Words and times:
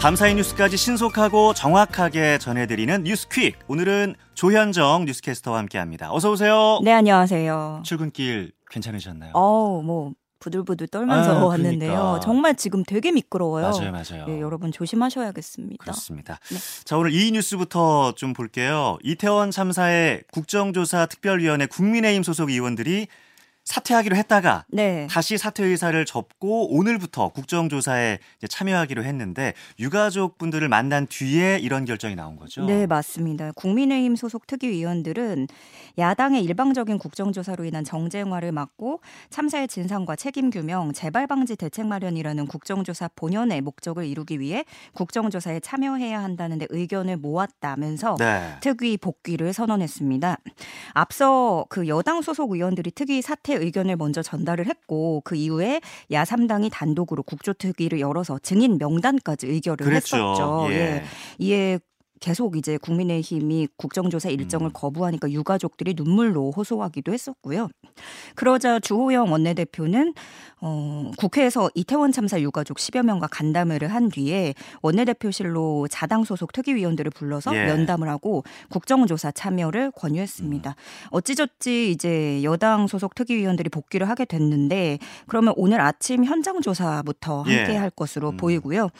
밤사이 0.00 0.36
뉴스까지 0.36 0.76
신속하고 0.76 1.54
정확하게 1.54 2.38
전해드리는 2.38 3.02
뉴스퀵. 3.02 3.58
오늘은 3.66 4.14
조현정 4.34 5.06
뉴스캐스터와 5.06 5.58
함께합니다. 5.58 6.12
어서 6.12 6.30
오세요. 6.30 6.78
네, 6.84 6.92
안녕하세요. 6.92 7.82
출근길 7.84 8.52
괜찮으셨나요? 8.70 9.32
어우, 9.34 9.82
뭐 9.82 10.12
부들부들 10.38 10.86
떨면서 10.86 11.40
아, 11.40 11.44
왔는데요. 11.46 11.90
그러니까. 11.90 12.20
정말 12.20 12.54
지금 12.54 12.84
되게 12.84 13.10
미끄러워요. 13.10 13.70
맞아요, 13.70 13.90
맞아요. 13.90 14.24
예, 14.28 14.40
여러분 14.40 14.70
조심하셔야겠습니다. 14.70 15.82
그렇습니다. 15.82 16.38
네. 16.48 16.58
자, 16.84 16.96
오늘 16.96 17.12
이 17.12 17.32
뉴스부터 17.32 18.12
좀 18.12 18.34
볼게요. 18.34 18.98
이태원 19.02 19.50
참사의 19.50 20.22
국정조사 20.30 21.06
특별위원회 21.06 21.66
국민의힘 21.66 22.22
소속 22.22 22.50
의원들이 22.50 23.08
사퇴하기로 23.68 24.16
했다가 24.16 24.64
네. 24.68 25.06
다시 25.10 25.36
사퇴 25.36 25.62
의사를 25.62 26.02
접고 26.06 26.74
오늘부터 26.74 27.28
국정조사에 27.28 28.18
참여하기로 28.48 29.04
했는데 29.04 29.52
유가족 29.78 30.38
분들을 30.38 30.66
만난 30.70 31.06
뒤에 31.06 31.58
이런 31.58 31.84
결정이 31.84 32.14
나온 32.14 32.36
거죠. 32.36 32.64
네, 32.64 32.86
맞습니다. 32.86 33.52
국민의힘 33.52 34.16
소속 34.16 34.46
특위위원들은 34.46 35.48
야당의 35.98 36.44
일방적인 36.44 36.98
국정조사로 36.98 37.66
인한 37.66 37.84
정쟁화를 37.84 38.52
막고 38.52 39.02
참사의 39.28 39.68
진상과 39.68 40.16
책임 40.16 40.48
규명, 40.48 40.92
재발 40.94 41.26
방지 41.26 41.54
대책 41.54 41.86
마련이라는 41.86 42.46
국정조사 42.46 43.10
본연의 43.16 43.60
목적을 43.60 44.06
이루기 44.06 44.40
위해 44.40 44.64
국정조사에 44.94 45.60
참여해야 45.60 46.22
한다는데 46.22 46.68
의견을 46.70 47.18
모았다면서 47.18 48.16
네. 48.18 48.56
특위 48.60 48.96
복귀를 48.96 49.52
선언했습니다. 49.52 50.38
앞서 50.94 51.66
그 51.68 51.86
여당 51.86 52.22
소속 52.22 52.52
의원들이 52.52 52.92
특위 52.92 53.20
사퇴 53.20 53.57
의견을 53.58 53.96
먼저 53.96 54.22
전달을 54.22 54.66
했고 54.66 55.20
그 55.24 55.36
이후에 55.36 55.80
야3당이 56.10 56.70
단독으로 56.72 57.22
국조특위를 57.22 58.00
열어서 58.00 58.38
증인 58.38 58.78
명단까지 58.78 59.46
의결을 59.46 59.84
그랬죠. 59.84 60.16
했었죠. 60.16 60.66
예. 60.70 61.04
이에 61.38 61.78
계속 62.20 62.56
이제 62.56 62.76
국민의힘이 62.78 63.68
국정조사 63.76 64.28
일정을 64.30 64.68
음. 64.68 64.70
거부하니까 64.72 65.30
유가족들이 65.30 65.94
눈물로 65.96 66.52
호소하기도 66.52 67.12
했었고요. 67.12 67.68
그러자 68.34 68.80
주호영 68.80 69.32
원내대표는 69.32 70.14
어, 70.60 71.10
국회에서 71.16 71.70
이태원 71.74 72.10
참사 72.12 72.40
유가족 72.40 72.78
10여 72.78 73.02
명과 73.04 73.28
간담회를 73.28 73.88
한 73.88 74.08
뒤에 74.08 74.54
원내대표실로 74.82 75.86
자당 75.88 76.24
소속 76.24 76.52
특위위원들을 76.52 77.10
불러서 77.12 77.54
예. 77.54 77.66
면담을 77.66 78.08
하고 78.08 78.42
국정조사 78.70 79.30
참여를 79.32 79.92
권유했습니다. 79.92 80.74
어찌저찌 81.10 81.90
이제 81.92 82.42
여당 82.42 82.86
소속 82.86 83.14
특위위원들이 83.14 83.68
복귀를 83.68 84.08
하게 84.08 84.24
됐는데 84.24 84.98
그러면 85.26 85.54
오늘 85.56 85.80
아침 85.80 86.24
현장 86.24 86.60
조사부터 86.60 87.42
함께 87.42 87.74
예. 87.74 87.76
할 87.76 87.90
것으로 87.90 88.30
음. 88.30 88.36
보이고요. 88.36 88.90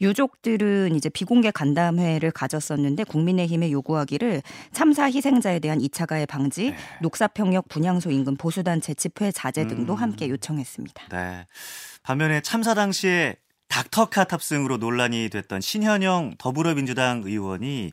유족들은 0.00 0.94
이제 0.94 1.08
비공개 1.10 1.50
간담회를 1.50 2.30
가 2.30 2.48
졌었는데 2.60 3.04
국민의힘에 3.04 3.70
요구하기를 3.72 4.42
참사 4.72 5.10
희생자에 5.10 5.58
대한 5.58 5.78
2차 5.78 6.06
가해 6.06 6.26
방지, 6.26 6.70
네. 6.70 6.76
녹사평역 7.00 7.68
분향소 7.68 8.10
인근 8.10 8.36
보수단 8.36 8.80
재집회 8.80 9.32
자제 9.32 9.66
등도 9.66 9.94
음. 9.94 9.98
함께 9.98 10.28
요청했습니다. 10.28 11.08
네. 11.08 11.46
반면에 12.02 12.40
참사 12.40 12.74
당시에 12.74 13.36
닥터카 13.68 14.24
탑승으로 14.24 14.78
논란이 14.78 15.28
됐던 15.30 15.60
신현영 15.60 16.34
더불어민주당 16.38 17.22
의원이 17.24 17.92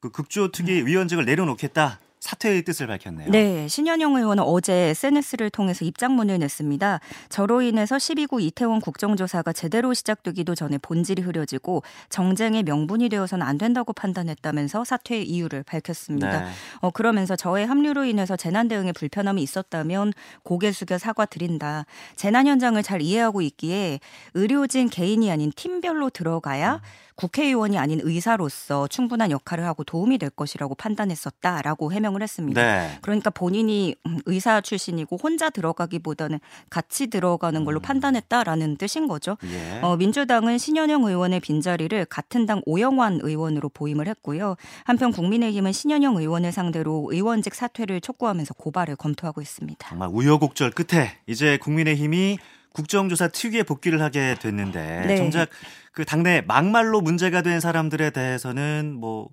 그 0.00 0.10
국조특위 0.10 0.86
위원직을 0.86 1.24
내려놓겠다 1.24 2.00
사퇴의 2.20 2.62
뜻을 2.64 2.86
밝혔네요. 2.86 3.30
네, 3.30 3.66
신현영 3.66 4.14
의원은 4.14 4.44
어제 4.44 4.90
SNS를 4.90 5.48
통해서 5.48 5.86
입장문을 5.86 6.38
냈습니다. 6.38 7.00
저로 7.30 7.62
인해서 7.62 7.96
12구 7.96 8.42
이태원 8.42 8.80
국정조사가 8.80 9.54
제대로 9.54 9.94
시작되기도 9.94 10.54
전에 10.54 10.76
본질이 10.78 11.22
흐려지고 11.22 11.82
정쟁의 12.10 12.62
명분이 12.64 13.08
되어서는 13.08 13.44
안 13.46 13.56
된다고 13.56 13.94
판단했다면서 13.94 14.84
사퇴의 14.84 15.26
이유를 15.28 15.62
밝혔습니다. 15.62 16.44
네. 16.44 16.50
어, 16.80 16.90
그러면서 16.90 17.36
저의 17.36 17.66
합류로 17.66 18.04
인해서 18.04 18.36
재난 18.36 18.68
대응에 18.68 18.92
불편함이 18.92 19.42
있었다면 19.42 20.12
고개 20.42 20.72
숙여 20.72 20.98
사과드린다. 20.98 21.86
재난 22.16 22.46
현장을 22.46 22.80
잘 22.82 23.00
이해하고 23.00 23.40
있기에 23.40 23.98
의료진 24.34 24.90
개인이 24.90 25.30
아닌 25.30 25.50
팀별로 25.56 26.10
들어가야 26.10 26.82
국회의원이 27.20 27.76
아닌 27.76 28.00
의사로서 28.02 28.88
충분한 28.88 29.30
역할을 29.30 29.66
하고 29.66 29.84
도움이 29.84 30.16
될 30.16 30.30
것이라고 30.30 30.74
판단했었다라고 30.74 31.92
해명 31.92 32.09
을 32.16 32.22
했습니다. 32.22 32.60
네. 32.60 32.98
그러니까 33.02 33.30
본인이 33.30 33.94
음, 34.06 34.18
의사 34.26 34.60
출신이고 34.60 35.16
혼자 35.22 35.50
들어가기보다는 35.50 36.40
같이 36.68 37.06
들어가는 37.08 37.64
걸로 37.64 37.80
음. 37.80 37.82
판단했다라는 37.82 38.76
뜻인 38.76 39.06
거죠. 39.06 39.36
예. 39.44 39.80
어, 39.80 39.96
민주당은 39.96 40.58
신현영 40.58 41.04
의원의 41.04 41.40
빈자리를 41.40 42.04
같은 42.06 42.46
당 42.46 42.62
오영환 42.66 43.20
의원으로 43.22 43.68
보임을 43.68 44.08
했고요. 44.08 44.56
한편 44.84 45.12
국민의힘은 45.12 45.72
신현영 45.72 46.16
의원을 46.16 46.52
상대로 46.52 47.08
의원직 47.10 47.54
사퇴를 47.54 48.00
촉구하면서 48.00 48.54
고발을 48.54 48.96
검토하고 48.96 49.40
있습니다. 49.40 49.88
정말 49.88 50.08
우여곡절 50.12 50.72
끝에 50.72 51.18
이제 51.26 51.58
국민의힘이 51.58 52.38
국정조사 52.72 53.28
특위에 53.28 53.62
복귀를 53.62 54.00
하게 54.00 54.36
됐는데 54.40 55.04
네. 55.06 55.16
정작 55.16 55.48
그 55.92 56.04
당내 56.04 56.42
막말로 56.46 57.00
문제가 57.00 57.42
된 57.42 57.60
사람들에 57.60 58.10
대해서는 58.10 58.96
뭐 58.98 59.28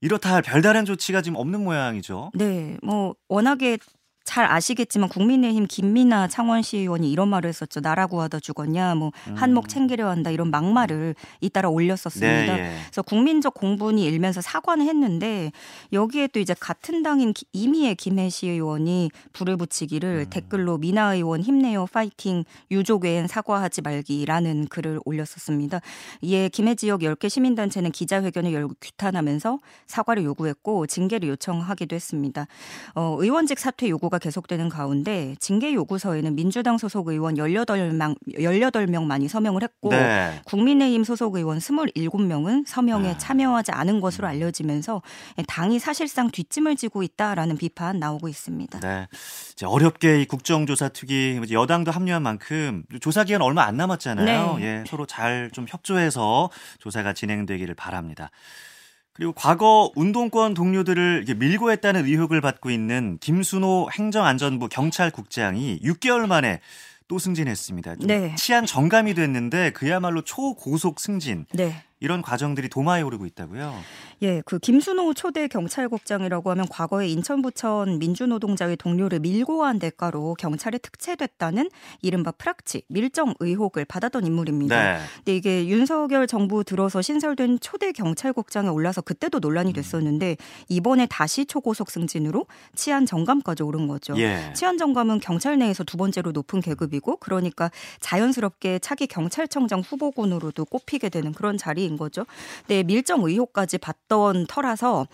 이렇다 0.00 0.34
할 0.34 0.42
별다른 0.42 0.84
조치가 0.84 1.22
지금 1.22 1.36
없는 1.36 1.62
모양이죠. 1.62 2.30
네, 2.34 2.76
뭐 2.82 3.14
워낙에 3.28 3.78
잘 4.28 4.44
아시겠지만 4.44 5.08
국민의힘 5.08 5.66
김민아 5.66 6.28
창원시 6.28 6.76
의원이 6.76 7.10
이런 7.10 7.28
말을 7.28 7.48
했었죠. 7.48 7.80
나라고 7.80 8.20
하다 8.20 8.40
죽었냐, 8.40 8.94
뭐 8.94 9.10
한몫 9.34 9.68
챙기려 9.70 10.06
한다 10.06 10.30
이런 10.30 10.50
막말을 10.50 11.14
잇따라 11.40 11.70
올렸었습니다. 11.70 12.56
네, 12.56 12.62
예. 12.62 12.76
그래서 12.84 13.00
국민적 13.00 13.54
공분이 13.54 14.04
일면서 14.04 14.42
사과는 14.42 14.86
했는데 14.86 15.50
여기에 15.94 16.26
또 16.28 16.40
이제 16.40 16.54
같은 16.60 17.02
당인 17.02 17.32
기- 17.32 17.46
이미애 17.54 17.94
김혜시 17.94 18.48
의원이 18.48 19.10
불을 19.32 19.56
붙이기를 19.56 20.26
음. 20.26 20.30
댓글로 20.30 20.76
미나 20.76 21.14
의원 21.14 21.40
힘내요 21.40 21.86
파이팅 21.90 22.44
유족 22.70 23.04
외엔 23.04 23.28
사과하지 23.28 23.80
말기라는 23.80 24.66
글을 24.68 25.00
올렸었습니다. 25.06 25.80
이에 26.20 26.50
김해 26.50 26.74
지역 26.74 27.00
10개 27.00 27.30
시민단체는 27.30 27.92
기자회견을 27.92 28.52
열고 28.52 28.74
규탄하면서 28.78 29.58
사과를 29.86 30.24
요구했고 30.24 30.86
징계를 30.86 31.30
요청하기도 31.30 31.96
했습니다. 31.96 32.46
어, 32.94 33.16
의원직 33.18 33.58
사퇴 33.58 33.88
요구가 33.88 34.17
계속되는 34.18 34.68
가운데 34.68 35.34
징계 35.40 35.74
요구서에는 35.74 36.34
민주당 36.34 36.78
소속 36.78 37.08
의원 37.08 37.34
18명, 37.36 38.16
18명만이 38.38 39.28
서명을 39.28 39.62
했고 39.62 39.90
네. 39.90 40.40
국민의힘 40.46 41.04
소속 41.04 41.36
의원 41.36 41.58
27명은 41.58 42.64
서명에 42.66 43.10
아. 43.10 43.18
참여하지 43.18 43.72
않은 43.72 44.00
것으로 44.00 44.28
알려지면서 44.28 45.02
당이 45.46 45.78
사실상 45.78 46.30
뒷짐을 46.30 46.76
지고 46.76 47.02
있다라는 47.02 47.56
비판 47.56 47.98
나오고 47.98 48.28
있습니다. 48.28 48.80
네. 48.80 49.08
이제 49.52 49.66
어렵게 49.66 50.22
이 50.22 50.24
국정조사 50.26 50.90
특위 50.90 51.40
여당도 51.50 51.90
합류한 51.90 52.22
만큼 52.22 52.84
조사 53.00 53.24
기간 53.24 53.42
얼마 53.42 53.64
안 53.64 53.76
남았잖아요. 53.76 54.56
네. 54.58 54.64
예, 54.64 54.84
서로 54.86 55.04
잘 55.06 55.48
좀 55.52 55.66
협조해서 55.68 56.50
조사가 56.78 57.12
진행되기를 57.12 57.74
바랍니다. 57.74 58.30
그리고 59.18 59.32
과거 59.32 59.90
운동권 59.96 60.54
동료들을 60.54 61.24
밀고 61.38 61.72
했다는 61.72 62.06
의혹을 62.06 62.40
받고 62.40 62.70
있는 62.70 63.18
김순호 63.20 63.88
행정안전부 63.92 64.68
경찰국장이 64.68 65.80
6개월 65.82 66.28
만에 66.28 66.60
또 67.08 67.18
승진했습니다. 67.18 67.96
좀 67.96 68.06
네. 68.06 68.36
치안 68.36 68.64
정감이 68.64 69.14
됐는데 69.14 69.70
그야말로 69.70 70.22
초고속 70.22 71.00
승진 71.00 71.46
네. 71.52 71.82
이런 72.00 72.22
과정들이 72.22 72.68
도마에 72.68 73.02
오르고 73.02 73.26
있다고요. 73.26 73.74
예, 74.22 74.42
그 74.44 74.58
김순호 74.58 75.14
초대 75.14 75.48
경찰국장이라고 75.48 76.50
하면 76.50 76.66
과거에 76.68 77.08
인천 77.08 77.42
부천 77.42 77.98
민주노동자의 77.98 78.76
동료를 78.76 79.20
밀고 79.20 79.64
한 79.64 79.78
대가로 79.78 80.34
경찰에 80.34 80.78
특채됐다는 80.78 81.70
이른바 82.02 82.32
프락치 82.32 82.82
밀정 82.88 83.34
의혹을 83.40 83.84
받았던 83.84 84.26
인물입니다. 84.26 84.94
네. 84.94 84.98
근데 85.16 85.36
이게 85.36 85.66
윤석열 85.68 86.26
정부 86.26 86.64
들어서 86.64 87.02
신설된 87.02 87.60
초대 87.60 87.92
경찰국장에 87.92 88.68
올라서 88.68 89.02
그때도 89.02 89.38
음. 89.38 89.40
논란이 89.40 89.72
됐었는데 89.72 90.36
이번에 90.68 91.06
다시 91.06 91.46
초고속 91.46 91.90
승진으로 91.90 92.46
치안 92.74 93.06
정감까지 93.06 93.62
오른 93.62 93.86
거죠. 93.86 94.14
예. 94.18 94.52
치안 94.54 94.78
정감은 94.78 95.20
경찰 95.20 95.58
내에서 95.58 95.84
두 95.84 95.96
번째로 95.96 96.32
높은 96.32 96.60
계급이고 96.60 97.16
그러니까 97.16 97.70
자연스럽게 98.00 98.80
차기 98.80 99.06
경찰청장 99.06 99.80
후보군으로도 99.80 100.64
꼽히게 100.64 101.08
되는 101.08 101.32
그런 101.32 101.56
자리 101.56 101.87
인 101.88 101.96
거죠. 101.96 102.24
네, 102.66 102.82
밀정 102.82 103.22
의혹까지 103.24 103.78
받던 103.78 104.46
터라서 104.46 105.06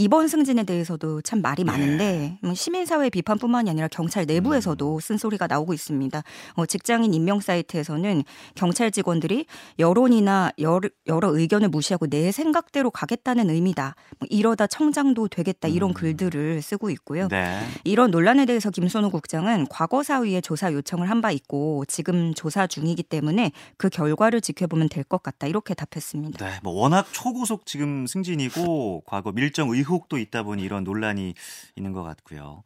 이번 0.00 0.28
승진에 0.28 0.62
대해서도 0.62 1.22
참 1.22 1.42
말이 1.42 1.64
많은데 1.64 2.38
뭐 2.40 2.54
시민사회 2.54 3.10
비판뿐만이 3.10 3.68
아니라 3.68 3.88
경찰 3.88 4.26
내부에서도 4.26 5.00
쓴소리가 5.00 5.48
나오고 5.48 5.74
있습니다. 5.74 6.22
어, 6.54 6.66
직장인 6.66 7.12
임명 7.14 7.40
사이트에서는 7.40 8.22
경찰 8.54 8.92
직원들이 8.92 9.46
여론이나 9.80 10.52
여러, 10.60 10.88
여러 11.08 11.36
의견을 11.36 11.68
무시하고 11.70 12.06
내 12.06 12.30
생각대로 12.30 12.90
가겠다는 12.92 13.50
의미다. 13.50 13.96
뭐 14.20 14.26
이러다 14.30 14.68
청장도 14.68 15.28
되겠다 15.28 15.66
이런 15.66 15.92
글들을 15.92 16.62
쓰고 16.62 16.90
있고요. 16.90 17.26
네. 17.26 17.60
이런 17.82 18.12
논란에 18.12 18.46
대해서 18.46 18.70
김선우 18.70 19.10
국장은 19.10 19.66
과거 19.68 20.04
사위에 20.04 20.40
조사 20.40 20.72
요청을 20.72 21.10
한 21.10 21.18
바 21.18 21.32
있고 21.32 21.84
지금 21.88 22.32
조사 22.34 22.68
중이기 22.68 23.02
때문에 23.02 23.50
그 23.76 23.88
결과를 23.88 24.40
지켜보면 24.40 24.88
될 24.90 25.02
것 25.02 25.22
같다 25.24 25.48
이렇게 25.48 25.74
답했습니다. 25.74 26.17
있습니다. 26.18 26.46
네, 26.46 26.58
뭐 26.62 26.72
워낙 26.72 27.08
초고속 27.12 27.66
지금 27.66 28.06
승진이고 28.06 29.04
과거 29.06 29.32
밀정 29.32 29.70
의혹도 29.70 30.18
있다 30.18 30.42
보니 30.42 30.62
이런 30.62 30.84
논란이 30.84 31.34
있는 31.76 31.92
것 31.92 32.02
같고요. 32.02 32.62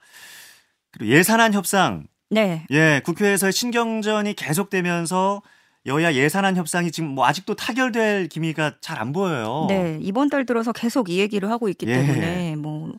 그리고 0.91 1.13
예산안 1.13 1.53
협상, 1.53 2.07
네. 2.31 2.67
예, 2.71 3.01
국회에서의 3.05 3.53
신경전이 3.53 4.35
계속되면서 4.35 5.43
여야 5.85 6.15
예산안 6.15 6.57
협상이 6.57 6.93
지금 6.93 7.09
뭐 7.09 7.27
아직도 7.27 7.55
타결될 7.57 8.29
기미가 8.29 8.75
잘 8.81 9.03
안 9.03 9.13
보여요. 9.13 9.67
네, 9.69 9.99
이번 10.01 10.29
달 10.31 10.47
들어서 10.47 10.71
계속 10.73 11.09
이 11.09 11.19
얘기를 11.19 11.51
하고 11.51 11.69
있기 11.69 11.87
예. 11.89 11.95
때문에 11.95 12.55
뭐 12.57 12.93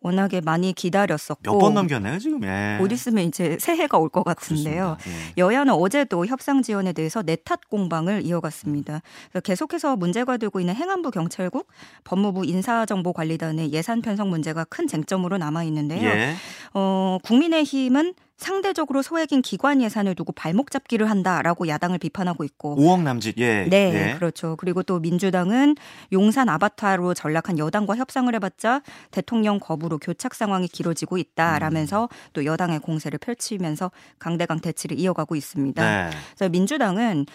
워낙에 0.00 0.40
많이 0.40 0.72
기다렸었고 0.72 1.42
몇 1.44 1.58
번 1.60 1.74
넘겼나요 1.74 2.18
지금? 2.18 2.42
예. 2.42 2.76
곧 2.80 2.90
있으면 2.90 3.24
이제 3.26 3.56
새해가 3.60 3.98
올 3.98 4.08
것 4.08 4.24
같은데요. 4.24 4.96
예. 5.06 5.32
여야는 5.38 5.74
어제도 5.74 6.26
협상 6.26 6.62
지원에 6.62 6.92
대해서 6.92 7.22
내탓 7.22 7.68
공방을 7.68 8.22
이어갔습니다. 8.26 9.00
계속해서 9.44 9.94
문제가 9.96 10.36
되고 10.36 10.58
있는 10.58 10.74
행안부 10.74 11.12
경찰국, 11.12 11.68
법무부 12.02 12.46
인사정보관리단의 12.46 13.72
예산 13.72 14.02
편성 14.02 14.30
문제가 14.30 14.64
큰 14.64 14.88
쟁점으로 14.88 15.38
남아 15.38 15.62
있는데요. 15.64 16.08
예. 16.08 16.34
어, 16.72 17.18
국민의힘은 17.22 18.14
상대적으로 18.36 19.02
소액인 19.02 19.42
기관 19.42 19.80
예산을 19.80 20.14
두고 20.14 20.32
발목 20.32 20.70
잡기를 20.70 21.08
한다라고 21.08 21.68
야당을 21.68 21.98
비판하고 21.98 22.44
있고 22.44 22.76
5억 22.76 23.02
남짓. 23.02 23.38
예. 23.38 23.64
네, 23.68 24.10
예. 24.12 24.18
그렇죠. 24.18 24.56
그리고 24.56 24.82
또 24.82 24.98
민주당은 24.98 25.76
용산 26.12 26.48
아바타로 26.48 27.14
전락한 27.14 27.58
여당과 27.58 27.96
협상을 27.96 28.34
해봤자 28.34 28.82
대통령 29.10 29.60
거부로 29.60 29.98
교착 29.98 30.34
상황이 30.34 30.66
길어지고 30.66 31.18
있다라면서 31.18 32.04
음. 32.04 32.08
또 32.32 32.44
여당의 32.44 32.80
공세를 32.80 33.18
펼치면서 33.18 33.90
강대강 34.18 34.60
대치를 34.60 34.98
이어가고 34.98 35.36
있습니다. 35.36 35.82
네. 35.82 36.10
그래서 36.36 36.48
민주당은 36.50 37.26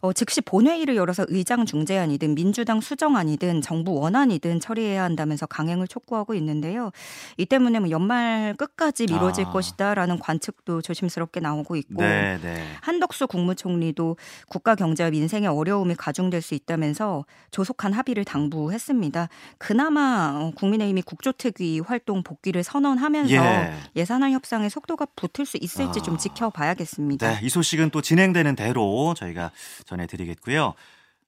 어, 0.00 0.12
즉시 0.12 0.40
본회의를 0.40 0.96
열어서 0.96 1.24
의장 1.28 1.66
중재안이든 1.66 2.34
민주당 2.34 2.80
수정안이든 2.80 3.62
정부 3.62 3.94
원안이든 3.94 4.60
처리해야 4.60 5.02
한다면서 5.02 5.46
강행을 5.46 5.88
촉구하고 5.88 6.34
있는데요. 6.34 6.90
이 7.36 7.46
때문에 7.46 7.80
뭐 7.80 7.90
연말 7.90 8.54
끝까지 8.56 9.06
미뤄질 9.06 9.46
아. 9.46 9.50
것이다라는 9.50 10.18
관측 10.18 10.55
도 10.64 10.82
조심스럽게 10.82 11.38
나오고 11.38 11.76
있고 11.76 12.02
네, 12.02 12.38
네. 12.42 12.66
한덕수 12.80 13.28
국무총리도 13.28 14.16
국가 14.48 14.74
경제와 14.74 15.10
민생의 15.10 15.48
어려움이 15.48 15.94
가중될 15.94 16.42
수 16.42 16.54
있다면서 16.54 17.24
조속한 17.52 17.92
합의를 17.92 18.24
당부했습니다. 18.24 19.28
그나마 19.58 20.32
어, 20.34 20.50
국민의힘이 20.56 21.02
국조특위 21.02 21.80
활동 21.86 22.24
복귀를 22.24 22.64
선언하면서 22.64 23.34
예. 23.34 23.74
예산안 23.94 24.32
협상의 24.32 24.68
속도가 24.68 25.06
붙을 25.14 25.46
수 25.46 25.56
있을지 25.60 26.00
아. 26.00 26.02
좀 26.02 26.18
지켜봐야겠습니다. 26.18 27.30
네, 27.30 27.38
이 27.42 27.48
소식은 27.48 27.90
또 27.90 28.02
진행되는 28.02 28.56
대로 28.56 29.14
저희가 29.16 29.52
전해드리겠고요. 29.84 30.74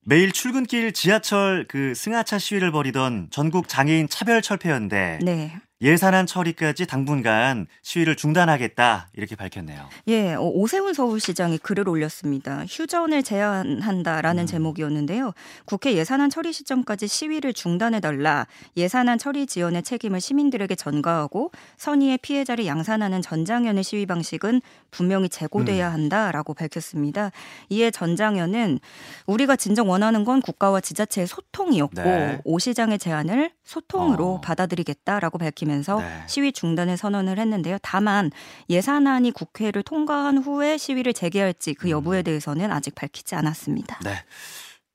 매일 0.03 0.33
출근길 0.33 0.93
지하철 0.93 1.67
그 1.69 1.95
승하차 1.95 2.39
시위를 2.39 2.73
벌이던 2.73 3.29
전국 3.31 3.69
장애인 3.69 4.09
차별 4.09 4.43
철폐연대 4.43 5.21
네. 5.23 5.61
예산안 5.81 6.27
처리까지 6.27 6.87
당분간 6.87 7.67
시위를 7.83 8.17
중단하겠다 8.17 9.11
이렇게 9.15 9.37
밝혔네요. 9.37 9.89
예, 10.09 10.35
어, 10.35 10.43
오세훈 10.43 10.93
서울시장이 10.93 11.59
글을 11.59 11.89
올렸습니다. 11.89 12.65
휴전을 12.69 13.23
제한한다라는 13.23 14.45
음. 14.45 14.47
제목이었는데요. 14.47 15.33
국회 15.67 15.95
예산안 15.95 16.31
처리 16.31 16.53
시점까지 16.53 17.07
시위를 17.07 17.53
중단해 17.53 18.01
달라. 18.01 18.47
예산안 18.77 19.19
처리 19.19 19.47
지연의 19.47 19.85
책임을 19.85 20.21
시민들에게 20.21 20.75
전가하고 20.75 21.53
선의의 21.77 22.19
피해자를 22.19 22.67
양산하는 22.67 23.23
전장현의 23.23 23.85
시위 23.85 24.07
방식은 24.07 24.61
분명히 24.91 25.29
재고돼야 25.29 25.89
음. 25.89 25.93
한다라고 25.93 26.55
밝혔습니다. 26.55 27.31
이에 27.69 27.93
전장현은 27.93 28.81
우리가 29.27 29.55
진정 29.55 29.91
원하는 29.91 30.25
건 30.25 30.41
국가와 30.41 30.81
지자체의 30.81 31.29
소통이었고 31.29 32.03
네. 32.03 32.41
오 32.45 32.59
시장의 32.59 32.99
제안을 32.99 33.53
소통으로 33.63 34.35
어. 34.35 34.41
받아들이겠다라고 34.41 35.39
밝히면서 35.69 36.01
네. 36.01 36.23
시위 36.27 36.53
중단을 36.53 36.97
선언을 36.97 37.39
했는데요. 37.39 37.79
다만 37.83 38.31
예산안이 38.71 39.31
국회를 39.33 39.83
통과한 39.83 40.39
후에 40.39 40.79
시위를 40.79 41.13
재개할지 41.13 41.75
그 41.75 41.91
여부에 41.91 42.23
대해서는 42.23 42.73
아직 42.73 42.95
밝히지 42.95 43.35
않았습니다. 43.35 44.01
네. 44.03 44.25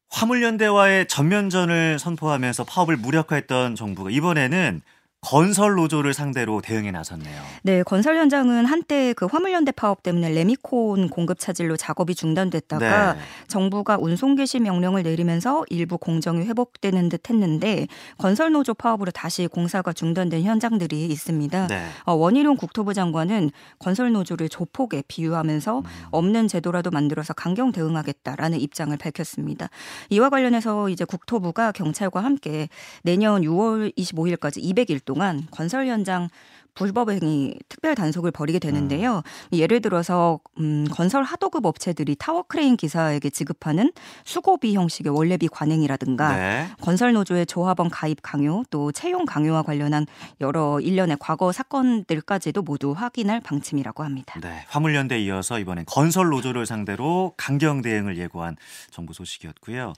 화물연대와의 0.09 1.07
전면전을 1.07 1.97
선포하면서 1.99 2.65
파업을 2.65 2.97
무력화했던 2.97 3.75
정부가 3.75 4.09
이번에는 4.09 4.81
건설 5.23 5.75
노조를 5.75 6.13
상대로 6.13 6.59
대응에 6.61 6.91
나섰네요. 6.91 7.41
네, 7.63 7.81
건설 7.83 8.17
현장은 8.17 8.65
한때 8.65 9.13
그 9.13 9.25
화물연대 9.25 9.71
파업 9.71 10.03
때문에 10.03 10.29
레미콘 10.29 11.07
공급 11.09 11.39
차질로 11.39 11.77
작업이 11.77 12.13
중단됐다가 12.13 13.13
네. 13.13 13.19
정부가 13.47 13.97
운송 13.99 14.35
개시 14.35 14.59
명령을 14.59 15.03
내리면서 15.03 15.63
일부 15.69 15.97
공정이 15.97 16.45
회복되는 16.45 17.07
듯 17.07 17.29
했는데 17.29 17.87
건설 18.17 18.51
노조 18.51 18.73
파업으로 18.73 19.11
다시 19.11 19.47
공사가 19.47 19.93
중단된 19.93 20.43
현장들이 20.43 21.05
있습니다. 21.05 21.67
네. 21.67 21.87
어, 22.03 22.13
원희룡 22.13 22.57
국토부 22.57 22.93
장관은 22.93 23.51
건설 23.79 24.11
노조를 24.11 24.49
조폭에 24.49 25.03
비유하면서 25.07 25.79
음. 25.79 25.85
없는 26.11 26.49
제도라도 26.49 26.91
만들어서 26.91 27.33
강경 27.33 27.71
대응하겠다라는 27.71 28.59
입장을 28.59 28.95
밝혔습니다. 28.97 29.69
이와 30.09 30.29
관련해서 30.29 30.89
이제 30.89 31.05
국토부가 31.05 31.71
경찰과 31.71 32.21
함께 32.21 32.67
내년 33.03 33.41
6월 33.41 33.95
25일까지 33.97 34.61
200일 34.61 34.99
동안 35.05 35.12
건설 35.51 35.87
현장 35.87 36.29
불법행위 36.75 37.55
특별 37.69 37.95
단속을 37.95 38.31
벌이게 38.31 38.59
되는데요. 38.59 39.21
예를 39.51 39.81
들어서 39.81 40.39
음, 40.59 40.85
건설 40.91 41.23
하도급 41.23 41.65
업체들이 41.65 42.15
타워 42.15 42.43
크레인 42.43 42.77
기사에게 42.77 43.29
지급하는 43.29 43.91
수고비 44.25 44.75
형식의 44.75 45.15
월례비 45.15 45.47
관행이라든가 45.49 46.35
네. 46.35 46.67
건설 46.81 47.13
노조의 47.13 47.45
조합원 47.45 47.89
가입 47.89 48.19
강요, 48.21 48.63
또 48.69 48.91
채용 48.91 49.25
강요와 49.25 49.63
관련한 49.63 50.07
여러 50.41 50.79
일련의 50.79 51.17
과거 51.19 51.51
사건들까지도 51.51 52.63
모두 52.63 52.91
확인할 52.91 53.39
방침이라고 53.41 54.03
합니다. 54.03 54.39
네, 54.41 54.65
화물연대 54.67 55.21
이어서 55.21 55.59
이번엔 55.59 55.85
건설 55.85 56.29
노조를 56.29 56.65
상대로 56.65 57.33
강경 57.37 57.81
대응을 57.81 58.17
예고한 58.17 58.55
정부 58.89 59.13
소식이었고요. 59.13 59.93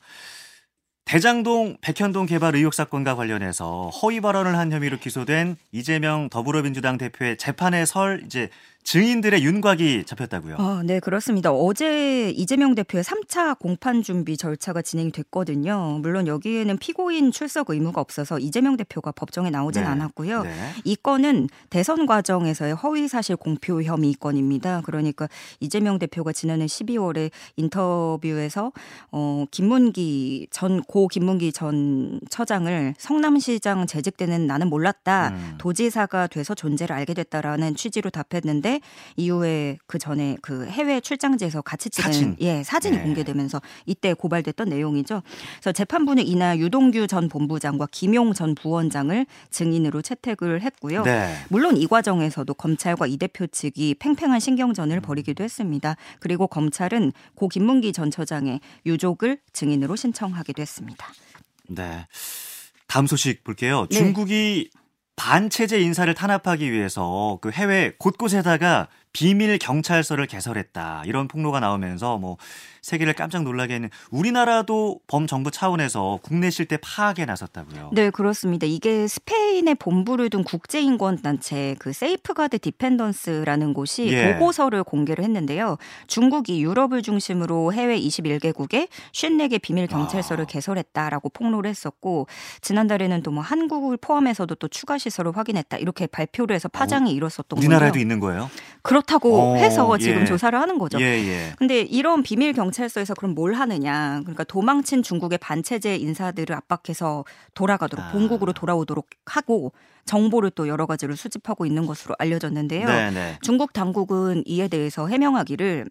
대장동 1.06 1.78
백현동 1.82 2.26
개발 2.26 2.56
의혹 2.56 2.74
사건과 2.74 3.16
관련해서 3.16 3.90
허위 3.90 4.22
발언을 4.22 4.58
한 4.58 4.72
혐의로 4.72 4.98
기소된 4.98 5.56
이재명 5.72 6.30
더불어민주당 6.30 6.98
대표의 6.98 7.38
재판에 7.38 7.86
설 7.86 8.24
이제 8.26 8.50
증인들의 8.86 9.44
윤곽이 9.44 10.06
잡혔다고요. 10.06 10.56
아, 10.60 10.82
네, 10.86 11.00
그렇습니다. 11.00 11.52
어제 11.52 12.30
이재명 12.30 12.76
대표의 12.76 13.04
3차 13.04 13.58
공판 13.60 14.04
준비 14.04 14.38
절차가 14.38 14.84
진행이 14.84 15.12
됐거든요. 15.12 16.00
물론 16.02 16.28
여기에는 16.28 16.78
피고인 16.78 17.32
출석 17.32 17.72
의무가 17.72 18.00
없어서 18.00 18.38
이재명 18.38 18.78
대표가 18.78 19.12
법정에 19.12 19.50
나오진 19.50 19.82
네. 19.82 19.88
않았고요. 19.90 20.44
네. 20.44 20.52
이 20.84 20.96
건은 20.96 21.50
대선 21.72 22.06
과정에서의 22.06 22.76
허위 22.76 23.08
사실 23.08 23.36
공표 23.36 23.82
혐의 23.82 24.14
건입니다. 24.14 24.82
그러니까 24.86 25.28
이재명 25.60 25.98
대표가 25.98 26.32
지난해 26.32 26.68
12월에 26.68 27.32
인터뷰에서 27.58 28.72
어 29.12 29.46
김문기 29.52 30.48
전 30.52 30.76
고 30.88 31.08
김문기 31.08 31.52
전 31.52 32.20
처장을 32.30 32.94
성남시장 33.00 33.88
재직 33.88 34.18
때는 34.18 34.46
나는 34.46 34.70
몰랐다. 34.70 35.30
음. 35.30 35.56
도지사가 35.58 36.28
돼서 36.28 36.54
존재를 36.54 36.96
알게 36.96 37.16
됐다라는 37.16 37.76
취지로 37.76 38.12
답했는데 38.12 38.75
이후에 39.16 39.78
그 39.88 39.98
전에 39.98 40.38
그 40.42 40.66
해외 40.68 41.00
출장지에서 41.00 41.62
같이 41.62 41.90
찍은 41.90 42.12
사진. 42.12 42.36
예 42.42 42.64
사진이 42.64 42.98
네. 42.98 43.04
공개되면서 43.04 43.62
이때 43.86 44.14
고발됐던 44.14 44.70
내용이죠. 44.70 45.22
그래서 45.60 45.72
재판부는 45.72 46.26
이날 46.26 46.60
유동규 46.60 47.08
전 47.08 47.30
본부장과 47.30 47.88
김용 47.92 48.34
전 48.34 48.56
부원장을 48.56 49.26
증인으로 49.50 50.02
채택을 50.02 50.62
했고요. 50.62 51.04
네. 51.04 51.36
물론 51.50 51.78
이 51.78 51.88
과정에서도 51.88 52.54
검찰과 52.54 53.08
이 53.08 53.18
대표 53.18 53.48
측이 53.48 53.96
팽팽한 54.00 54.40
신경전을 54.40 55.02
벌이기도 55.02 55.44
했습니다. 55.44 55.96
그리고 56.20 56.48
검찰은 56.48 57.12
고 57.36 57.48
김문기 57.48 57.94
전 57.94 58.12
처장의 58.12 58.60
유족을 58.86 59.40
증인으로 59.54 59.96
신청하기도 59.96 60.62
했습니다. 60.62 61.08
네. 61.68 62.08
다음 62.88 63.08
소식 63.08 63.44
볼게요. 63.44 63.88
네. 63.90 63.98
중국이 63.98 64.70
반체제 65.16 65.80
인사를 65.80 66.14
탄압하기 66.14 66.72
위해서 66.72 67.38
그 67.42 67.52
해외 67.52 67.94
곳곳에다가 67.98 68.88
비밀 69.16 69.58
경찰서를 69.58 70.26
개설했다. 70.28 71.04
이런 71.06 71.30
폭로가 71.30 71.62
나오면서 71.62 72.18
뭐 72.18 72.36
세계를 72.82 73.14
깜짝 73.14 73.44
놀라게 73.44 73.76
했는 73.76 73.90
우리나라도 74.12 75.00
범정부 75.08 75.52
차원에서 75.52 76.20
국내 76.22 76.50
실태 76.50 76.78
파악에 76.78 77.26
나섰다고요. 77.26 77.92
네, 77.94 78.10
그렇습니다. 78.10 78.68
이게 78.68 79.08
스페인에 79.08 79.74
본부를 79.76 80.30
둔 80.30 80.44
국제인권 80.44 81.22
단체 81.22 81.76
그 81.80 81.94
Safeguard 81.94 82.60
Defenders라는 82.60 83.74
곳이 83.74 84.08
예. 84.08 84.34
보고서를 84.34 84.84
공개를 84.84 85.24
했는데요. 85.24 85.78
중국이 86.08 86.62
유럽을 86.62 87.02
중심으로 87.02 87.74
해외 87.74 87.98
21개국에 88.00 88.90
54개 89.14 89.62
비밀 89.62 89.88
경찰서를 89.88 90.44
아. 90.44 90.48
개설했다라고 90.48 91.30
폭로를 91.30 91.70
했었고 91.70 92.28
지난달에는 92.62 93.22
또 93.22 93.36
뭐 93.36 93.44
한국을 93.44 93.98
포함해서도 93.98 94.56
또 94.56 94.68
추가 94.70 94.98
시설을 94.98 95.36
확인했다. 95.36 95.76
이렇게 95.78 96.08
발표를 96.08 96.56
해서 96.56 96.70
파장이 96.70 97.12
일었었던 97.12 97.58
어, 97.58 97.60
우리나라에도 97.60 97.94
건데요. 97.96 98.02
있는 98.02 98.20
거예요? 98.22 98.50
그렇 98.86 98.96
그렇다고 98.96 99.54
오, 99.54 99.58
해서 99.58 99.98
지금 99.98 100.22
예. 100.22 100.26
조사를 100.26 100.58
하는 100.58 100.78
거죠. 100.78 101.02
예, 101.02 101.06
예. 101.06 101.54
근데 101.58 101.82
이런 101.82 102.22
비밀 102.24 102.54
경찰서에서 102.54 103.16
그럼 103.16 103.34
뭘 103.34 103.54
하느냐? 103.56 104.20
그러니까 104.22 104.44
도망친 104.44 105.02
중국의 105.02 105.40
반체제 105.40 105.96
인사들을 105.96 106.56
압박해서 106.56 107.26
돌아가도록 107.56 108.06
아. 108.06 108.12
본국으로 108.12 108.54
돌아오도록 108.54 109.08
하고 109.26 109.74
정보를 110.06 110.52
또 110.52 110.68
여러 110.68 110.86
가지를 110.86 111.18
수집하고 111.18 111.66
있는 111.66 111.88
것으로 111.88 112.16
알려졌는데요. 112.20 112.88
네, 112.88 113.12
네. 113.12 113.38
중국 113.42 113.74
당국은 113.74 114.44
이에 114.46 114.68
대해서 114.68 115.08
해명하기를 115.08 115.86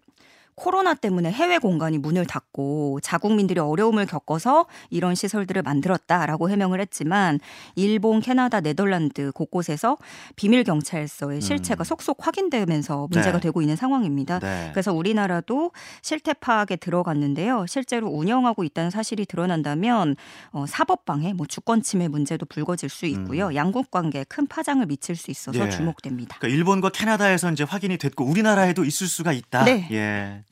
코로나 0.57 0.95
때문에 0.95 1.33
해외 1.33 1.59
공간이 1.59 1.99
문을 1.99 2.27
닫고 2.27 3.01
자국민들이 3.03 3.61
어려움을 3.61 4.07
겪어서 4.07 4.67
이런 4.91 5.15
시설들을 5.15 5.63
만들었다라고 5.63 6.51
해명을 6.51 6.81
했지만 6.81 7.41
일본, 7.75 8.21
캐나다, 8.21 8.61
네덜란드 8.61 9.33
곳곳에서 9.33 9.97
비밀 10.37 10.65
경찰서의 10.65 11.41
실체가 11.41 11.83
음. 11.83 11.85
속속 11.85 12.27
확인되면서 12.27 13.09
문제가 13.11 13.39
네. 13.39 13.41
되고 13.41 13.61
있는 13.61 13.77
상황입니다. 13.77 14.39
네. 14.39 14.71
그래서 14.73 14.93
우리나라도 14.93 15.73
실태 16.03 16.33
파악에 16.33 16.77
들어갔는데요. 16.77 17.67
실제로 17.67 18.09
운영하고 18.09 18.65
있다는 18.65 18.91
사실이 18.91 19.27
드러난다면 19.27 20.17
어, 20.53 20.67
사법 20.67 21.05
방해, 21.05 21.33
뭐 21.33 21.47
주권 21.47 21.83
침해 21.83 22.09
문제도 22.09 22.45
불거질 22.47 22.89
수 22.89 23.07
있고요. 23.07 23.55
양국 23.55 23.91
관계에 23.91 24.25
큰 24.29 24.47
파장을 24.47 24.85
미칠 24.87 25.17
수 25.17 25.31
있어서 25.31 25.59
음. 25.61 25.67
예. 25.67 25.71
주목됩니다. 25.71 26.37
그러니까 26.39 26.57
일본과 26.57 26.91
캐나다에서 26.91 27.51
이제 27.51 27.65
확인이 27.65 27.99
됐고 27.99 28.25
우리나라에도 28.25 28.85
있을 28.85 29.09
수가 29.09 29.33
있다. 29.33 29.65
네. 29.65 29.89
예. 29.91 30.44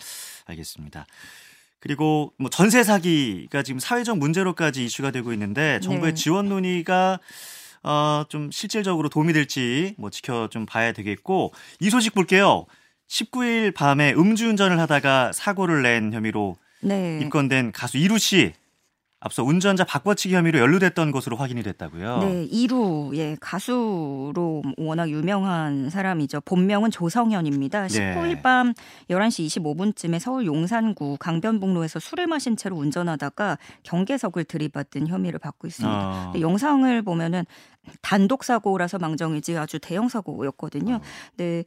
알겠습니다. 0.46 1.06
그리고 1.80 2.32
뭐 2.38 2.48
전세 2.48 2.84
사기가 2.84 3.62
지금 3.62 3.80
사회적 3.80 4.18
문제로까지 4.18 4.84
이슈가 4.84 5.10
되고 5.10 5.32
있는데 5.32 5.80
정부의 5.80 6.14
네. 6.14 6.22
지원 6.22 6.48
논의가 6.48 7.18
어, 7.82 8.24
좀 8.28 8.50
실질적으로 8.52 9.08
도움이 9.08 9.32
될지 9.32 9.94
뭐 9.98 10.08
지켜 10.08 10.48
좀 10.48 10.64
봐야 10.64 10.92
되겠고 10.92 11.52
이 11.80 11.90
소식 11.90 12.14
볼게요. 12.14 12.66
19일 13.08 13.74
밤에 13.74 14.12
음주운전을 14.14 14.78
하다가 14.78 15.32
사고를 15.32 15.82
낸 15.82 16.12
혐의로 16.12 16.56
네. 16.80 17.18
입건된 17.20 17.72
가수 17.72 17.98
이루 17.98 18.18
씨 18.18 18.52
앞서 19.24 19.44
운전자 19.44 19.84
바꿔치기 19.84 20.34
혐의로 20.34 20.58
연루됐던 20.58 21.12
것으로 21.12 21.36
확인이 21.36 21.62
됐다고요. 21.62 22.18
네, 22.18 22.44
이루 22.50 23.12
예 23.14 23.36
가수로 23.40 24.62
워낙 24.76 25.10
유명한 25.10 25.90
사람이죠. 25.90 26.40
본명은 26.40 26.90
조성현입니다. 26.90 27.86
네. 27.86 28.14
19일 28.16 28.42
밤 28.42 28.74
11시 29.08 29.46
25분쯤에 29.46 30.18
서울 30.18 30.46
용산구 30.46 31.18
강변북로에서 31.20 32.00
술을 32.00 32.26
마신 32.26 32.56
채로 32.56 32.76
운전하다가 32.76 33.58
경계석을 33.84 34.44
들이받은 34.44 35.06
혐의를 35.06 35.38
받고 35.38 35.68
있습니다. 35.68 35.96
어. 35.96 36.32
영상을 36.40 37.02
보면은 37.02 37.44
단독 38.00 38.44
사고라서 38.44 38.98
망정이지 38.98 39.56
아주 39.56 39.78
대형 39.78 40.08
사고였거든요. 40.08 40.96
어. 40.96 41.00
네, 41.36 41.64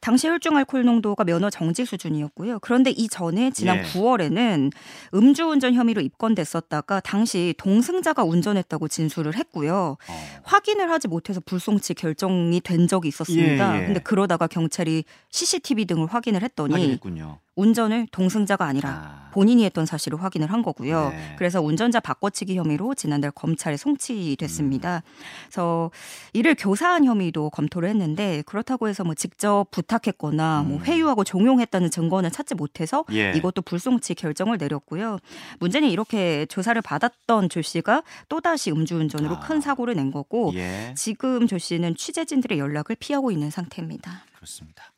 당시 0.00 0.28
혈중 0.28 0.56
알코올 0.56 0.84
농도가 0.84 1.24
면허 1.24 1.50
정지 1.50 1.84
수준이었고요. 1.84 2.60
그런데 2.60 2.90
이 2.90 3.08
전에 3.08 3.50
지난 3.50 3.78
예. 3.78 3.82
9월에는 3.82 4.72
음주운전 5.14 5.74
혐의로 5.74 6.00
입건됐었다가 6.00 6.95
당시 7.00 7.54
동승자가 7.58 8.24
운전했다고 8.24 8.88
진술을 8.88 9.36
했고요. 9.36 9.96
어. 10.08 10.40
확인을 10.44 10.90
하지 10.90 11.08
못해서 11.08 11.40
불송치 11.44 11.94
결정이 11.94 12.60
된 12.60 12.88
적이 12.88 13.08
있었습니다. 13.08 13.76
예, 13.76 13.82
예. 13.82 13.86
근데 13.86 14.00
그러다가 14.00 14.46
경찰이 14.46 15.04
CCTV 15.30 15.84
등을 15.86 16.06
확인을 16.06 16.42
했더니 16.42 16.72
확인했군요. 16.72 17.38
운전을 17.56 18.06
동승자가 18.12 18.64
아니라 18.64 18.90
아. 18.90 19.26
본인이 19.32 19.66
했던 19.66 19.84
사실을 19.84 20.22
확인을 20.22 20.50
한 20.50 20.62
거고요. 20.62 21.10
네. 21.10 21.34
그래서 21.36 21.60
운전자 21.60 22.00
바꿔치기 22.00 22.56
혐의로 22.56 22.94
지난달 22.94 23.30
검찰에 23.30 23.76
송치됐습니다. 23.76 25.02
그래서 25.44 25.90
이를 26.32 26.54
교사한 26.54 27.04
혐의도 27.04 27.50
검토를 27.50 27.90
했는데 27.90 28.42
그렇다고 28.46 28.88
해서 28.88 29.04
뭐 29.04 29.14
직접 29.14 29.66
부탁했거나 29.70 30.62
뭐 30.62 30.78
음. 30.78 30.84
회유하고 30.84 31.24
종용했다는 31.24 31.90
증거는 31.90 32.30
찾지 32.30 32.54
못해서 32.54 33.04
예. 33.12 33.32
이것도 33.36 33.60
불송치 33.60 34.14
결정을 34.14 34.56
내렸고요. 34.56 35.18
문제는 35.58 35.90
이렇게 35.90 36.46
조사를 36.46 36.80
받았던 36.80 37.50
조 37.50 37.60
씨가 37.60 38.04
또다시 38.30 38.70
음주운전으로 38.70 39.36
아. 39.36 39.40
큰 39.40 39.60
사고를 39.60 39.96
낸 39.96 40.10
거고 40.10 40.52
예. 40.54 40.94
지금 40.96 41.46
조 41.46 41.58
씨는 41.58 41.96
취재진들의 41.96 42.58
연락을 42.58 42.96
피하고 42.98 43.30
있는 43.30 43.50
상태입니다. 43.50 44.24
그렇습니다. 44.34 44.92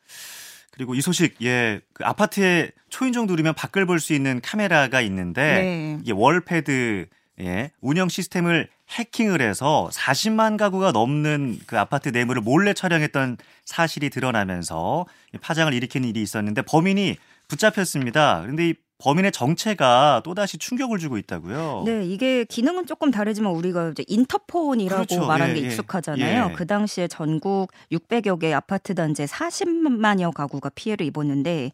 그리고 0.71 0.95
이 0.95 1.01
소식, 1.01 1.35
예, 1.43 1.81
그 1.93 2.03
아파트에 2.05 2.71
초인종 2.89 3.25
누르면 3.27 3.53
밖을 3.53 3.85
볼 3.85 3.99
수 3.99 4.13
있는 4.13 4.39
카메라가 4.41 5.01
있는데 5.01 5.41
네. 5.41 5.97
이게 6.01 6.11
월패드 6.13 7.07
예, 7.41 7.71
운영 7.81 8.09
시스템을 8.09 8.67
해킹을 8.89 9.41
해서 9.41 9.89
40만 9.93 10.57
가구가 10.57 10.91
넘는 10.91 11.59
그 11.67 11.77
아파트 11.79 12.09
내부를 12.09 12.41
몰래 12.41 12.73
촬영했던 12.73 13.37
사실이 13.65 14.09
드러나면서 14.09 15.05
파장을 15.41 15.71
일으키는 15.73 16.09
일이 16.09 16.21
있었는데 16.21 16.63
범인이 16.63 17.17
붙잡혔습니다. 17.47 18.41
그런데 18.41 18.69
이 18.69 18.73
범인의 18.99 19.31
정체가 19.31 20.21
또다시 20.25 20.57
충격을 20.57 20.99
주고 20.99 21.17
있다고요. 21.17 21.83
네, 21.85 22.05
이게 22.05 22.43
기능은 22.43 22.85
조금 22.85 23.11
다르지만 23.11 23.53
우리가 23.53 23.89
이제 23.89 24.03
인터폰이라고 24.07 25.05
그렇죠. 25.05 25.25
말하는 25.25 25.55
예, 25.55 25.61
게 25.61 25.65
예. 25.65 25.69
익숙하잖아요. 25.69 26.49
예. 26.51 26.53
그 26.53 26.67
당시에 26.67 27.07
전국 27.07 27.71
600여 27.91 28.39
개 28.39 28.53
아파트 28.53 28.93
단지 28.93 29.23
40만여 29.23 30.33
가구가 30.33 30.69
피해를 30.75 31.05
입었는데 31.05 31.71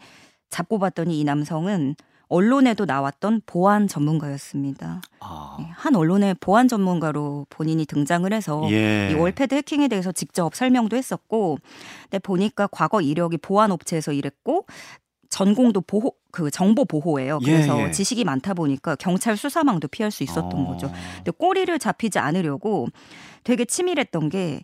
잡고 0.51 0.77
봤더니 0.77 1.19
이 1.19 1.23
남성은 1.23 1.95
언론에도 2.27 2.85
나왔던 2.85 3.41
보안 3.45 3.87
전문가였습니다. 3.87 5.01
아, 5.19 5.57
예, 5.61 5.65
한 5.75 5.95
언론의 5.95 6.35
보안 6.39 6.67
전문가로 6.67 7.47
본인이 7.49 7.85
등장을 7.85 8.31
해서 8.31 8.67
예. 8.71 9.09
이 9.11 9.13
월패드 9.15 9.53
해킹에 9.55 9.87
대해서 9.87 10.11
직접 10.11 10.55
설명도 10.55 10.95
했었고, 10.95 11.59
근데 12.03 12.19
보니까 12.19 12.67
과거 12.67 13.01
이력이 13.01 13.37
보안 13.37 13.71
업체에서 13.71 14.11
일했고 14.11 14.65
전공도 15.35 15.81
보호 15.81 16.13
그 16.31 16.49
정보 16.49 16.85
보호예요. 16.85 17.39
예, 17.41 17.45
그래서 17.45 17.81
예. 17.81 17.91
지식이 17.91 18.23
많다 18.23 18.53
보니까 18.53 18.95
경찰 18.95 19.35
수사망도 19.35 19.89
피할 19.89 20.09
수 20.09 20.23
있었던 20.23 20.53
어. 20.53 20.65
거죠. 20.65 20.89
근데 21.17 21.31
꼬리를 21.31 21.77
잡히지 21.77 22.19
않으려고 22.19 22.87
되게 23.43 23.65
치밀했던 23.65 24.29
게 24.29 24.61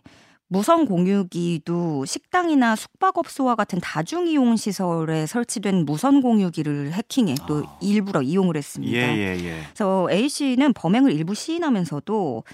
무선 0.48 0.86
공유기도 0.86 2.06
식당이나 2.06 2.76
숙박업소와 2.76 3.54
같은 3.54 3.80
다중 3.80 4.26
이용 4.26 4.56
시설에 4.56 5.26
설치된 5.26 5.84
무선 5.84 6.22
공유기를 6.22 6.92
해킹해 6.92 7.34
또 7.46 7.64
아. 7.66 7.78
일부러 7.82 8.22
이용을 8.22 8.56
했습니다. 8.56 8.96
예, 8.96 9.16
예, 9.16 9.44
예. 9.44 9.62
그래서 9.74 10.08
A 10.10 10.28
씨는 10.28 10.72
범행을 10.72 11.12
일부 11.12 11.34
시인하면서도 11.34 12.44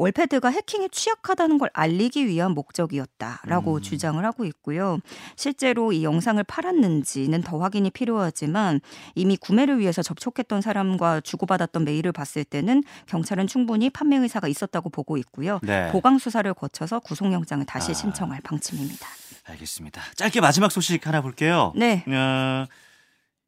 월패드가 0.00 0.48
해킹에 0.48 0.88
취약하다는 0.88 1.58
걸 1.58 1.68
알리기 1.74 2.26
위한 2.26 2.52
목적이었다라고 2.52 3.74
음. 3.74 3.82
주장을 3.82 4.24
하고 4.24 4.46
있고요. 4.46 4.98
실제로 5.36 5.92
이 5.92 6.04
영상을 6.04 6.42
팔았는지는 6.42 7.42
더 7.42 7.58
확인이 7.58 7.90
필요하지만 7.90 8.80
이미 9.14 9.36
구매를 9.36 9.78
위해서 9.78 10.02
접촉했던 10.02 10.62
사람과 10.62 11.20
주고받았던 11.20 11.84
메일을 11.84 12.12
봤을 12.12 12.44
때는 12.44 12.82
경찰은 13.06 13.46
충분히 13.46 13.90
판매 13.90 14.16
의사가 14.16 14.48
있었다고 14.48 14.88
보고 14.88 15.18
있고요. 15.18 15.60
네. 15.62 15.90
보강 15.92 16.18
수사를 16.18 16.52
거쳐서 16.54 17.00
구속영장을 17.00 17.66
다시 17.66 17.90
아. 17.90 17.94
신청할 17.94 18.40
방침입니다. 18.40 19.06
알겠습니다. 19.48 20.00
짧게 20.16 20.40
마지막 20.40 20.72
소식 20.72 21.06
하나 21.06 21.20
볼게요. 21.20 21.74
네. 21.76 22.04
어, 22.08 22.66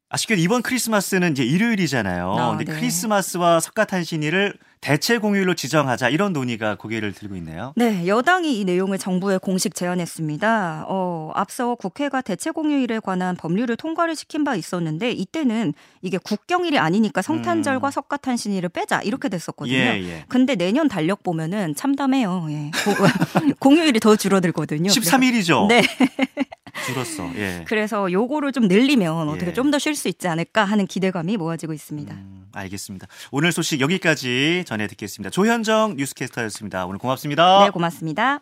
아쉽게도 0.09 0.39
이번 0.39 0.61
크리스마스는 0.61 1.31
이제 1.31 1.43
일요일이잖아요. 1.43 2.31
아, 2.31 2.49
근데 2.55 2.71
네. 2.71 2.79
크리스마스와 2.79 3.59
석가탄신일을 3.59 4.59
대체 4.83 5.17
공휴일로 5.17 5.53
지정하자 5.55 6.09
이런 6.09 6.33
논의가 6.33 6.75
고개를 6.75 7.13
들고 7.13 7.37
있네요. 7.37 7.71
네, 7.77 8.05
여당이 8.05 8.59
이 8.59 8.65
내용을 8.65 8.97
정부에 8.97 9.37
공식 9.37 9.75
제안했습니다. 9.75 10.85
어, 10.89 11.31
앞서 11.35 11.75
국회가 11.75 12.19
대체 12.19 12.51
공휴일에 12.51 12.99
관한 12.99 13.37
법률을 13.37 13.77
통과를 13.77 14.15
시킨 14.17 14.43
바 14.43 14.55
있었는데 14.55 15.11
이때는 15.11 15.73
이게 16.01 16.17
국경일이 16.17 16.77
아니니까 16.79 17.21
성탄절과 17.21 17.87
음. 17.87 17.91
석가탄신일을 17.91 18.67
빼자 18.69 19.01
이렇게 19.03 19.29
됐었거든요. 19.29 19.73
예, 19.77 20.03
예. 20.03 20.25
근데 20.27 20.55
내년 20.55 20.89
달력 20.89 21.23
보면은 21.23 21.75
참담해요. 21.75 22.47
예. 22.49 22.71
고- 22.83 23.53
공휴일이 23.59 24.01
더 24.01 24.17
줄어들거든요. 24.17 24.89
13일이죠. 24.89 25.67
네. 25.67 25.81
줄었어. 26.85 27.31
예. 27.35 27.63
그래서 27.67 28.11
요거를 28.11 28.51
좀 28.51 28.67
늘리면 28.67 29.29
어떻게 29.29 29.51
예. 29.51 29.53
좀더 29.53 29.79
쉴 29.79 29.95
수 29.95 30.07
있지 30.07 30.27
않을까 30.27 30.63
하는 30.63 30.85
기대감이 30.85 31.37
모아지고 31.37 31.73
있습니다. 31.73 32.13
음, 32.13 32.45
알겠습니다. 32.53 33.07
오늘 33.31 33.51
소식 33.51 33.81
여기까지 33.81 34.63
전해 34.65 34.87
듣겠습니다. 34.87 35.29
조현정 35.29 35.95
뉴스캐스터였습니다. 35.97 36.85
오늘 36.85 36.99
고맙습니다. 36.99 37.65
네, 37.65 37.69
고맙습니다. 37.69 38.41